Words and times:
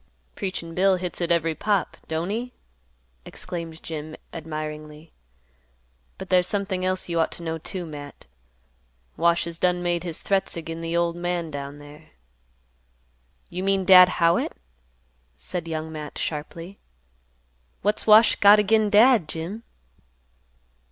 "'Preachin' 0.33 0.73
Bill' 0.73 0.95
hits 0.95 1.21
it 1.21 1.31
every 1.31 1.53
pop, 1.53 1.95
don't 2.07 2.31
he?" 2.31 2.53
exclaimed 3.23 3.83
Jim, 3.83 4.15
admiringly. 4.33 5.11
"But 6.17 6.31
there's 6.31 6.47
somethin' 6.47 6.83
else 6.83 7.07
you 7.07 7.19
ought 7.19 7.31
to 7.33 7.43
know, 7.43 7.59
too, 7.59 7.85
Matt. 7.85 8.25
Wash 9.15 9.43
has 9.45 9.59
done 9.59 9.83
made 9.83 10.01
his 10.03 10.23
threats 10.23 10.57
agin 10.57 10.81
the 10.81 10.97
old 10.97 11.15
man 11.15 11.51
down 11.51 11.77
there." 11.77 12.13
"You 13.51 13.61
mean 13.63 13.85
Dad 13.85 14.09
Howitt?" 14.17 14.53
said 15.37 15.67
Young 15.67 15.91
Matt, 15.91 16.17
sharply. 16.17 16.79
"What's 17.83 18.07
Wash 18.07 18.35
got 18.37 18.59
agin 18.59 18.89
Dad, 18.89 19.29
Jim?" 19.29 19.61